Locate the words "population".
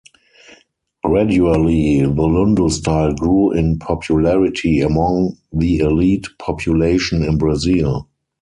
6.39-7.21